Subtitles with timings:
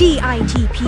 [0.00, 0.78] DITP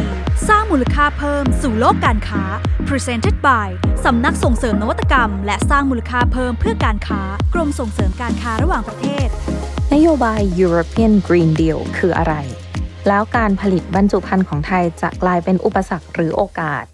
[0.49, 2.43] สร้างมูลค่าเพิ่มสู่โลกการค้า
[2.89, 3.69] Presented by
[4.05, 7.21] สำนักส่งเสริมนวัตกรรม และสร้างมูลค่าเพิ่มเพื่อการค้า
[7.55, 9.29] กรมส่งเสริมการค้าระหว่างประเทศ
[9.95, 12.35] นโยบาย European Green Deal คืออะไร
[13.09, 16.85] แล้วการผลิตบรรจุภัณฑ์ของไทยจะกลายเป็นอุปสรรคหรือโอกาส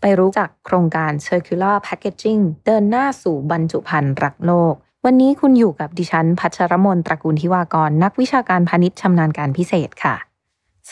[0.00, 4.74] ไปรู้จักโครงการ Circular Packaging เดินหน้าสู่บรรจุภัณฑ์รักโลก
[5.04, 10.16] วันนี้คุณอยู่กับดิฉัน พัชรมนตระกูลทิวากร นักวิชาการพาณิชย์ชำนาญการพิเศษค่ะ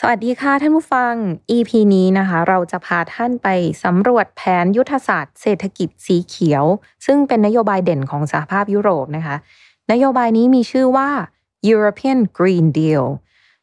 [0.03, 1.13] สวัสดีค่ะท่านผู้ฟัง
[1.51, 3.47] EP นี้นะคะ เราจะพาท่านไป
[3.83, 6.65] สำรวจแผนยุทธศาสตร์เศรษฐกิจสีเขียว
[7.05, 9.35] ซึ่งเป็นนโยบายเด่นของสหภาพยุโรปนะคะ
[9.91, 11.09] นโยบายนี้มีชื่อว่า
[11.71, 13.05] European Green Deal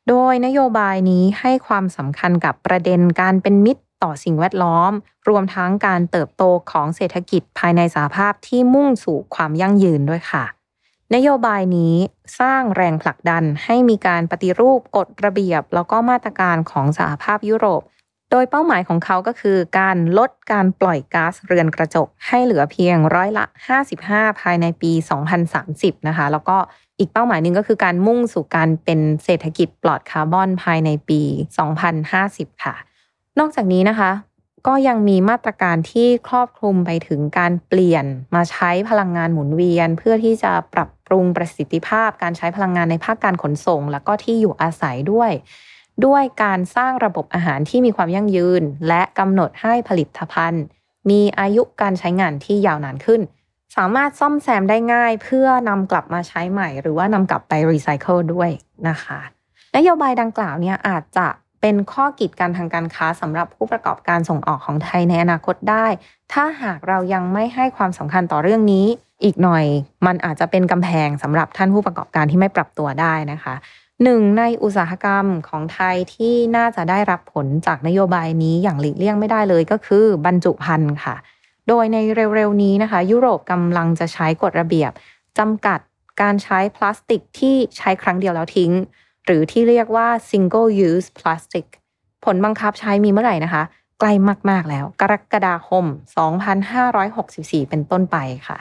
[0.09, 4.93] โดยนโยบายนี้ให้ความสำคัญกับประเด็นการเป็นมิตรต่อสิ่งแวดล้อม
[5.29, 10.45] รวมทั้งการเติบโตของเศรษฐกิจภายในสหภาพที่มุ่งสู่ความยั่งยืนด้วยค่ะ
[11.15, 11.95] นโยบายนี้
[12.41, 17.83] สร้างแรงผลักดันให้มีการปฏิรูปกฎระเบียบ แล้วก็มาตรการของสหภาพยุโรป
[18.31, 23.45] โดยเป้าหมายของเขาก็คือ การลดการปล่อยก๊าซเรือนกระจก ให้เหลือเพียงร้อยละ
[23.93, 24.93] 55 ภายในปี
[25.51, 26.57] 2030 นะคะ แล้วก็
[26.99, 31.21] อีกเป้าหมายหนึ่งก็คือการมุ่งสู่การเป็นเศรษฐกิจปลอดคาร์บอนภายในปี
[31.93, 32.75] 2050 ค่ะ
[33.39, 34.11] นอกจากนี้นะคะ
[34.69, 45.31] ก็ยังมีมาตรการที่ครอบคลุมไปถึงการเปลี่ยนมาใช้พลังงานหมุนเวียน เพื่อที่จะปรับปรุงประสิทธิภาพ การใช้พลังงานในภาคการขนส่ง แล้วก็ที่อยู่อาศัยด้วย
[46.05, 50.65] ด้วยการสร้างระบบอาหารที่มีความยั่งยืน และกำหนดให้ผลิตภัณฑ์
[51.11, 53.21] มีอายุการใช้งานที่ยาวนานขึ้น
[53.77, 58.51] สามารถซ่อมแซมได้ง่ายเพื่อนำกลับมาใช้ใหม่ หรือว่านำกลับไปรีไซเคิลด้วย
[58.89, 59.21] นะคะ
[59.77, 61.27] นโยบายดังกล่าวเนี่ยอาจจะ
[61.61, 65.87] เป็นข้อกีดกันทางการค้าสำหรับผู้ประกอบการส่งออกของไทยในอนาคตได้
[66.33, 68.87] ถ้าหากเรายังไม่ให้ความสำคัญต่อเรื่องนี้
[69.25, 69.65] อีกหน่อย
[70.07, 73.55] มันอาจจะเป็นกำแพงสำหรับท่านผู้ประกอบการที่ไม่ปรับตัวได้นะคะ
[74.05, 81.17] หนึ่งในอุตสาหกรรมของไทยที่น่าจะได้รับผลจากนโยบายนี้อย่างหลีกเลี่ยงไม่ได้เลยก็คือบรรจุภัณฑ์ค่ะ
[81.69, 81.97] โดยใน
[82.35, 84.91] เร็วๆนี้นะคะ ยุโรปกำลังจะใช้กฎระเบียบ
[85.39, 85.79] จำกัด
[86.21, 88.73] การใช้พลาสติกที่ใช้ครั้งเดียวแล้วทิ้ง
[89.31, 91.67] หรือที่เรียกว่า single use plastic
[92.25, 93.63] ผลบังคับใช้มีเมื่อไหร่นะคะ
[94.01, 94.13] ใกล้
[94.51, 95.85] มาก ๆ แล้ว กรกฎาคม
[96.79, 98.17] 2564 เป็นต้นไป
[98.49, 98.59] ค่ะ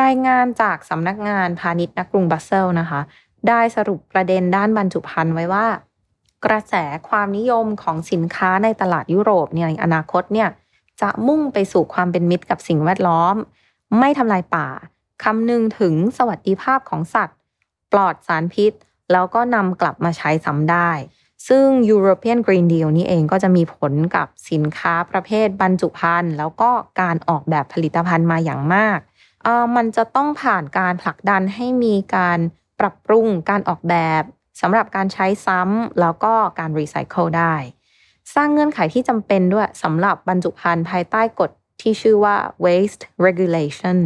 [0.00, 3.00] รายงานจากสำนักงานพาณิชย์นักรุงบรัสเซลนะคะ
[3.48, 5.66] ได้สรุปประเด็นด้านบรรจุภัณฑ์ไว้ว่า
[6.44, 6.74] กระแส
[7.08, 10.48] ความนิยมของสินค้าในตลาดยุโรปเนี่ยในอนาคตเนี่ย
[11.00, 13.36] จะมุ่งไปสู่ความเป็นมิตรกับสิ่งแวดล้อม
[13.98, 14.68] ไม่ทำลายป่า
[15.24, 17.38] คำนึงถึงสวัสดิภาพของสัตว์
[17.92, 18.72] ปลอดสารพิษ
[19.12, 20.90] แล้วก็นำกลับมาใช้ซ้ำได้
[21.48, 28.98] ซึ่ง European Green Deal นี้เองก็จะมีผลกับสินค้าประเภทบรรจุภัณฑ์แล้วก็การออกแบบผลิตภัณฑ์มาอย่างมาก
[29.76, 32.38] มันจะต้องผ่านการผลักดันให้มีการ
[32.80, 34.22] ปรับปรุงการออกแบบ
[34.60, 37.54] สำหรับการใช้ซ้ำแล้วก็การรีไซเคิลได้
[38.34, 41.50] สร้างเงื่อนไขที่จำเป็นด้วยสำหรับบรรจุภัณฑ์ภายใต้กฎ
[41.80, 43.98] ที่ชื่อว่า waste regulation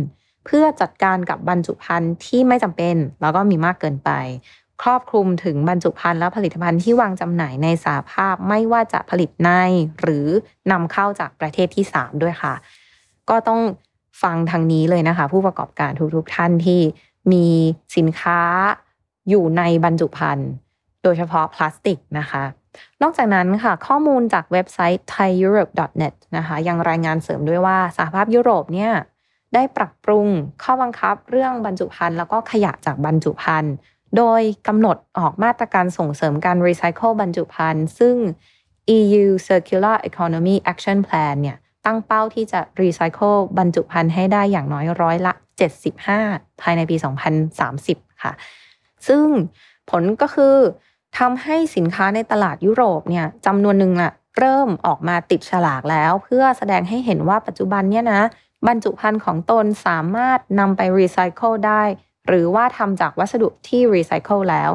[0.45, 4.11] เพื่อจัดการกับบรรจุภัณฑ์ที่ไม่จำเป็น แล้วก็มีมากเกินไป
[4.83, 9.51] ครอบคลุมถึงบรรจุภัณฑ์และผลิตภัณฑ์ที่วางจำหน่ายในสาภาพไม่ว่าจะผลิตใน
[10.01, 10.27] หรือ
[10.71, 12.55] นำเข้าจากประเทศที่ 3 ด้วยค่ะ
[13.31, 13.61] ก็ต้อง
[14.23, 16.81] ฟังทางนี้เลยนะคะ ผู้ประกอบการทุกๆท่านที่
[17.33, 17.47] มี
[17.97, 18.41] สินค้า
[19.29, 20.51] อยู่ในบรรจุภัณฑ์
[21.03, 22.43] โดยเฉพาะพลาสติกนะคะ
[23.03, 28.93] นอกจากนั้นค่ะ ข้อมูลจากเว็บไซต์ thaieurope.net นะคะยังรายงานเสริมด้วยว่าสหภาพยุโรปเนี่ย
[29.55, 30.27] ได้ปรับปรุง
[30.63, 33.75] ข้อบังคับเรื่องบรรจุภัณฑ์แล้วก็ขยะจากบรรจุภัณฑ์
[34.17, 38.17] โดยกำหนดออกมาตรการส่งเสริมการรีไซเคิลบรรจุภัณฑ์ซึ่ง
[38.99, 41.57] EU Circular Economy Action Plan เนี่ย
[41.87, 45.33] ตั้งเป้าที่จะรีไซเคิลบรรจุภัณฑ์ให้ได้อย่างน้อยร้อยละ
[45.97, 46.97] 75 ภายในปี
[47.59, 48.33] 2030 ค่ะ
[49.07, 49.27] ซึ่ง
[49.91, 50.57] ผลก็คือ
[51.19, 58.23] ทำให้สินค้าในตลาดยุโรปเนี่ยจำนวนหนึ่งอะเริ่มออกมาติดฉลากแล้ว เพื่อแสดงให้เห็นว่าปัจจุบันเนี่ยนะ
[58.67, 61.83] บรรจุภัณฑ์ของตนสามารถนำไปรีไซเคิลได้
[62.31, 64.71] หรือว่าทำจากวัสดุที่รีไซเคิลแล้ว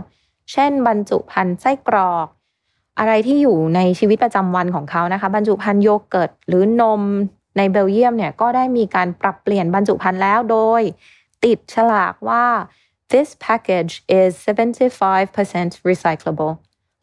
[0.51, 2.27] เช่น บรรจุภัณฑ์ไส้กรอก
[2.99, 7.01] อะไรที่อยู่ในชีวิตประจำวันของเขานะคะ บรรจุภัณฑ์โยเกิร์ตหรือนม
[7.57, 10.81] ในเบลเยียมเนี่ยก็ได้มีการปรับเปลี่ยนบรรจุภัณฑ์แล้วโดย
[11.45, 12.45] ติดฉลากว่า
[13.11, 14.31] this package is
[15.15, 16.53] 75% recyclable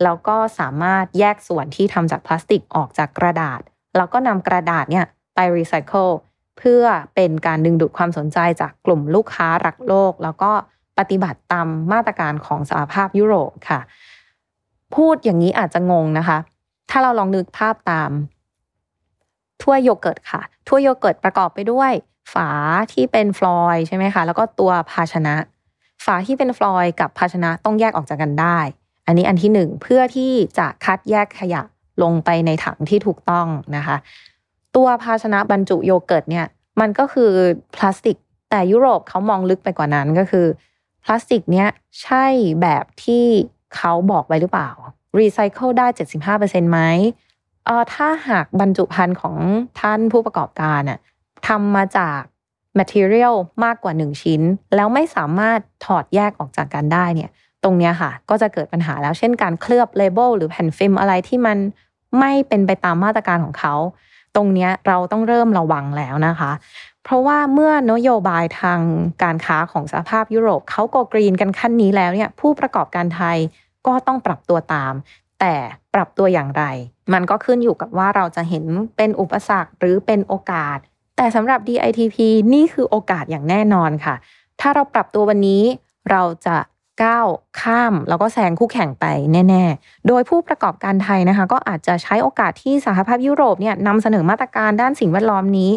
[0.05, 3.61] แล้วก็สามารถแยกส่วนที่ทำจากพลาสติกออกจากกระดาษ
[3.97, 6.09] แล้วก็นำกระดาษเนี่ยไปรีไซเคิล
[6.59, 6.85] เพื่อ
[7.15, 10.53] เป็นการดึงดูดความสนใจจากกลุ่มลูกค้ารักโลก แล้วก็
[10.99, 13.81] ปฏิบัติตามมาตรการของสหภาพยุโรปค่ะ
[14.95, 16.39] พูดอย่างนี้อาจจะงงนะคะ
[16.91, 18.11] ถ้าเราลองนึกภาพตาม
[19.63, 21.93] ถ้วยโยเกิร์ตค่ะ ถ้วยโยเกิร์ตประกอบไปด้วย
[22.35, 22.51] ฝา
[22.93, 25.35] ที่เป็นฟลอยใช่ไหมคะ แล้วก็ตัวภาชนะ
[26.05, 28.59] ฝาที่เป็นฟลอยกับภาชนะต้องแยกออกจากกันได้
[29.07, 31.63] อันนี้อันที่หนึ่งเพื่อที่จะคัดแยกขยะ
[32.03, 33.47] ลงไปในถังที่ถูกต้อง
[33.77, 33.97] นะคะ
[34.77, 36.47] ตัวภาชนะบรรจุโยเกิร์ตเนี่ย
[36.81, 37.31] มันก็คือ
[37.75, 38.17] พลาสติก
[38.51, 40.47] แต่ยุโรปเขามองลึกไปกว่านั้นก็คือ
[41.05, 41.69] พลาสติกเนี้ย
[42.03, 42.27] ใช่
[42.63, 43.27] แบบที่
[43.77, 44.71] เขาบอกไว้หรือเปล่า
[45.19, 45.87] รีไซเคิลได้
[46.29, 46.81] 75%ไหม
[47.67, 49.37] เออถ้าหากบรรจุภัณฑ์ของ
[49.81, 50.99] ท่านผู้ประกอบการน่ะ
[51.49, 52.21] ทำมาจาก
[52.79, 53.35] material
[53.65, 54.41] มากกว่า 1 ชิ้น
[54.75, 57.31] แล้วไม่สามารถถอดแยกออกจากกันได้เนี่ย
[57.65, 61.59] ตรงเนี้ยค่ะ ก็จะเกิดปัญหาแล้วเช่นการเคลือบเลเบลหรือแผ่นฟิล์มอะไรที่มัน
[62.19, 63.75] ไม่เป็นไปตามมาตรการของเขา
[64.37, 66.53] ตรงเนี้ยเราต้องเริ่มระวังแล้วนะคะ
[67.05, 68.81] เพราะว่าเมื่อนโยบายทาง
[69.23, 73.39] การค้าของสหภาพยุโรปเขาโกกรีนกันขั้นนี้แล้วเนี่ยผู้ประกอบการไทย
[73.87, 74.93] ก็ต้องปรับตัวตาม
[75.41, 75.55] แต่
[75.95, 76.65] ปรับตัวอย่างไร
[77.13, 78.65] มันก็ขึ้นอยู่กับว่าเราจะเห็น
[78.97, 80.79] เป็นอุปสรรคหรือเป็นโอกาส
[81.17, 82.17] แต่สำหรับ DITP
[82.55, 84.15] นี่คือโอกาสอย่างแน่นอนค่ะ
[84.61, 85.63] ถ้าเราปรับตัววันนี้
[86.11, 86.57] เราจะ
[87.05, 87.27] ก้าว
[87.61, 95.71] ข้าม แล้วก็แซงคู่แข่งไปแน่ ๆ โดยผู้ประกอบการไทยนะคะ ก็อาจจะใช้โอกาสที่สหภาพยุโรปเนี่ยนำเสนอมาตรการด้านสิ่งแวดล้อมนี้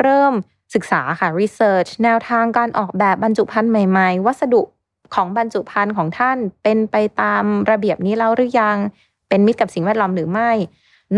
[0.00, 0.32] เริ่ม
[0.74, 4.62] ศึกษาค่ะ research แนวทางการออกแบบบรรจุภัณฑ์ใหม่ๆ วัสดุ
[5.14, 8.76] ของบรรจุภัณฑ์ของท่านเป็นไปตามระเบียบนี้แล้วหรือยัง
[9.28, 10.50] เป็นมิตรกับสิ่งแวดล้อมหรือไม่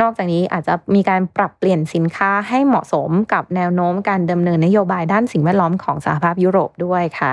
[0.00, 7.32] นอกจากนี้อาจจะมีการปรับเปลี่ยนสินค้าให้เหมาะสมกับแนวโน้มการดำเนินนโยบายด้านสิ่งแวดล้อมของสหภาพยุโรปด้วยค่ะ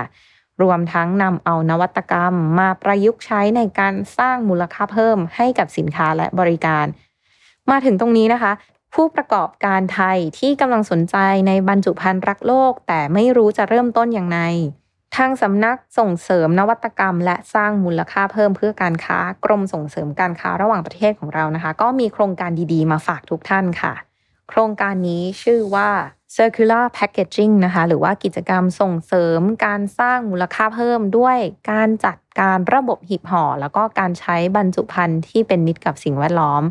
[0.62, 6.86] รวมทั้งนำเอานวัตกรรมมาประยุกต์ใช้ในการสร้างมูลค่าเพิ่มให้กับสินค้าและบริการ
[7.70, 8.52] มาถึงตรงนี้นะคะ
[8.94, 11.16] ผู้ประกอบการไทยที่กำลังสนใจ
[11.46, 14.40] ในบรรจุภัณฑ์รักโลก แต่ไม่รู้จะเริ่มต้นอย่างไร
[15.16, 23.92] ทางสำนักส่งเสริมนวัตกรรม และสร้างมูลค่าเพิ่มเพื่อการค้ากรมส่งเสริมการค้าระหว่างประเทศของเรานะคะ ก็มีโครงการดีๆ มาฝากทุกท่านค่ะ
[24.48, 25.90] โครงการนี้ชื่อว่า
[26.36, 31.36] circular packaging นะคะ หรือว่ากิจกรรมส่งเสริมการสร้างมูลค่าเพิ่มด้วย
[31.70, 36.62] การจัดการระบบหีบห่อ แล้วก็การใช้บรรจุภัณฑ์ที่เป็นมิตรกับสิ่งแวดล้อม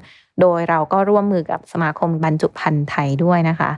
[0.42, 3.72] โดยเราก็ร่วมมือกับสมาคมบรรจุภัณฑ์ไทยด้วยนะคะ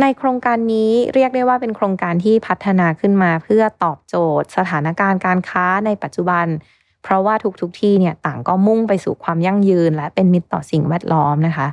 [0.00, 6.46] ในโครงการนี้เรียกได้ว่าเป็นโครงการที่พัฒนาขึ้นมาเพื่อตอบโจทย์ สถานการณ์การค้าในปัจจุบัน
[7.02, 11.66] เพราะว่าทุกๆทที่เนี่ยต่างก็มุ่งไปสู่ความยั่งยืน และเป็นมิตรต่อสิ่งแวดล้อมนะคะ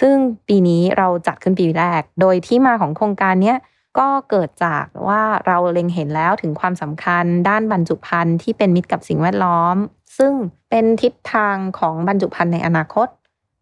[0.00, 0.16] ซึ่ง
[0.48, 3.54] ปีนี้เราจัดขึ้นปีแรก โดยที่มาของโครงการนี้
[3.98, 9.76] ก็เกิดจากว่าเราเล็งเห็นแล้วถึงความสำคัญด้านบรรจุภัณฑ์ที่เป็นมิตรกับสิ่งแวดล้อม
[10.18, 10.32] ซึ่ง
[10.70, 13.08] เป็นทิศทางของบรรจุภัณฑ์ในอนาคต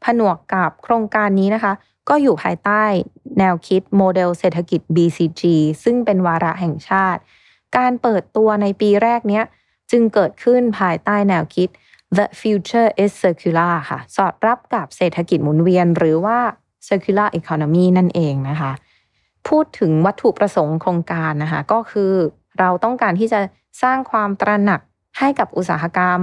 [0.05, 1.73] ผนวกกับโครงการนี้นะคะ
[2.09, 2.83] ก็อยู่ภายใต้
[3.39, 5.43] แนวคิดโมเดลเศรษฐกิจ BCG
[5.85, 7.21] ซึ่งเป็นวาระแห่งชาติ
[7.77, 9.45] การเปิดตัวในปีแรกเนี้ย
[9.91, 11.69] จึงเกิดขึ้นภายใต้แนวคิด
[12.19, 16.39] The future is circular ค่ะ สอดรับกับเศรษฐกิจหมุนเวียน หรือว่า
[16.89, 18.73] circular economy นั่นเองนะคะ
[19.49, 22.13] พูดถึงวัตถุประสงค์โครงการนะคะ ก็คือ
[22.59, 23.41] เราต้องการที่จะ
[23.83, 24.81] สร้างความตระหนัก
[25.19, 26.21] ให้กับอุตสาหกรรม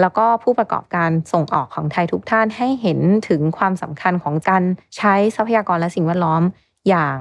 [0.00, 4.62] แล้วก็ผู้ประกอบการส่งออกของไทยทุกท่านให้เห็นถึงความสำคัญของการ
[4.96, 6.42] ใช้ทรัพยากรและสิ่งแวดล้อม
[6.88, 7.16] อย่าง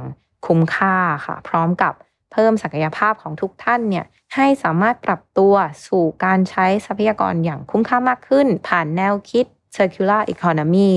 [0.46, 0.96] คุ้มค่า
[1.26, 1.94] ค่ะ พร้อมกับ
[2.32, 4.06] เพิ่มศักยภาพของทุกท่านเนี่ย
[4.36, 5.54] ให้สามารถปรับตัว
[5.88, 9.46] สู่การใช้ทรัพยากรอย่างคุ้มค่ามากขึ้น ผ่านแนวคิด
[9.76, 10.92] circular economy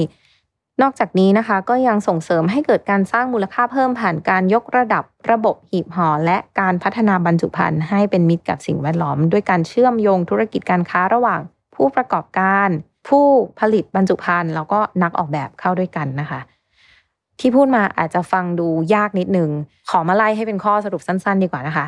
[0.82, 11.40] นอกจากนี้นะคะก็ยังส่งเสริมให้เกิดการสร้างมูลค่าเพิ่มผ่านการยกระดับระบบหีบห่อและการพัฒนาบรรจุภัณฑ์ให้เป็นมิตรกับสิ่งแวดล้อม ด้วยการเชื่อมโยงธุรกิจการค้าระหว่าง
[11.74, 12.68] ผู้ประกอบการ
[13.08, 13.26] ผู้
[13.60, 16.40] ผลิตบรรจุภัณฑ์แล้วก็นักออกแบบเข้าด้วยกันนะคะ
[17.42, 19.50] ที่พูดมาอาจจะฟังดูยากนิดนึง
[19.90, 21.86] ขอมาไล่ให้เป็นข้อสรุปสั้น ๆ ดีกว่านะคะ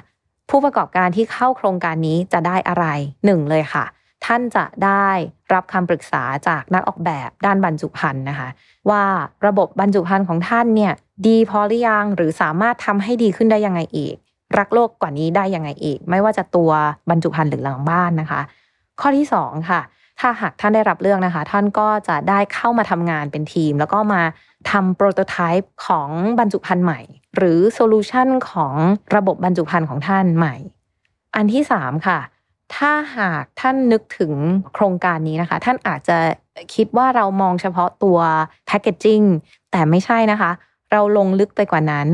[0.51, 2.87] ผู้ประกอบการที่เข้าโครงการนี้จะได้อะไร
[3.25, 3.85] หนึ่งเลยค่ะ
[4.25, 5.09] ท่านจะได้
[5.53, 8.49] รับคำปรึกษาจากนักออกแบบด้านบรรจุภัณฑ์นะคะ
[8.91, 9.03] ว่า
[9.47, 10.93] ระบบบรรจุภัณฑ์ของท่านเนี่ย
[11.27, 14.15] ดีพอหรือยังหรือสามารถทำให้ดีขึ้นได้ยังไงอีก
[14.59, 16.71] รักโลกกว่านี้ได้ยังไงอีก ไม่ว่าจะตัว
[17.11, 18.41] บรรจุภัณฑ์หรือหลังบ้านนะคะ
[19.01, 19.81] ข้อที่2ค่ะ
[20.21, 24.23] ถ้าหากท่านได้รับเรื่องนะคะ ท่านก็จะได้เข้ามาทำงานเป็นทีม แล้วก็มา
[24.71, 27.01] ทำ prototype ของบรรจุภัณฑ์ใหม่
[27.37, 28.75] หรือ solution ของ
[29.17, 30.57] ระบบบรรจุภัณฑ์ของท่านใหม่
[31.37, 32.21] อันที่3ค่ะ
[32.77, 34.33] ถ้าหากท่านนึกถึง
[34.75, 36.19] โครงการนี้นะคะ ท่านอาจจะ
[36.75, 38.19] คิดว่าเรามองเฉพาะตัว
[38.67, 39.21] packaging
[39.71, 40.51] แต่ไม่ใช่นะคะ
[40.93, 42.09] เราลงลึกไปกว่านั้น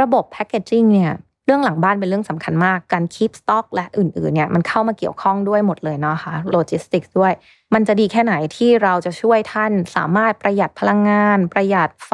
[0.00, 1.12] ระบบ packaging เนี่ย
[1.46, 7.32] เรื่องหลังบ้านเป็นเรื่องสำคัญมาก การ keep stock และอื่นๆเนี่ยมันเข้ามาเกี่ยวข้องด้วยหมดเลยเนาะค่ะโลจิสติกส์ด้วย
[7.74, 12.12] มันจะดีแค่ไหนที่เราจะช่วยท่านสามารถประหยัดพลังงาน ประหยัดไฟ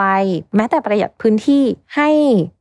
[0.56, 1.64] แม้แต่ประหยัดพื้นที่
[1.96, 2.10] ให้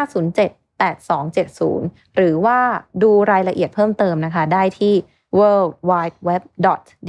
[0.00, 2.58] 02507 8270 หรือว่า
[3.02, 4.94] ดูรายละเอียดเพิ่มเติมนะคะ ได้ที่
[5.38, 6.42] world wide web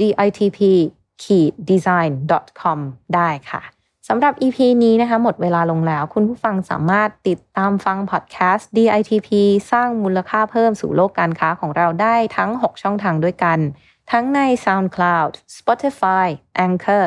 [0.00, 0.60] ditp
[1.70, 2.12] design
[2.60, 2.78] com
[3.14, 3.62] ได้ค่ะ
[4.08, 9.30] สำหรับ EP นี้นะคะ หมดเวลาลงแล้ว คุณผู้ฟังสามารถติดตามฟังพอดแคสต์ DITP
[9.72, 13.58] สร้างมูลค่าเพิ่มสู่โลกการค้าของเราได้ทั้ง 6 ช่องทางด้วยกัน
[14.10, 16.26] ทั้งใน SoundCloud Spotify
[16.66, 17.04] Anchor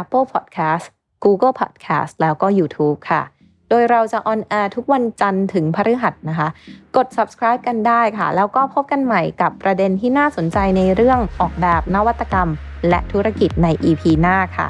[0.00, 0.86] Apple Podcast
[1.24, 3.22] Google Podcast แล้วก็ YouTube ค่ะ
[3.70, 6.48] โดยเราจะออนแอร์ทุกวันจันทร์ถึงพฤหัสนะคะ
[6.96, 12.48] กด subscribe กันได้ค่ะ แล้วก็พบกันใหม่กับประเด็นที่น่าสนใจในเรื่องออกแบบนวัตกรรม
[12.88, 14.66] และธุรกิจใน EP หน้าค่ะ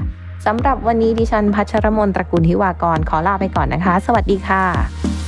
[0.47, 5.27] สำหรับวันนี้ดิฉันพัชรมนตระกูลทิวากร ขอลาไปก่อนนะคะ สวัสดีค่ะ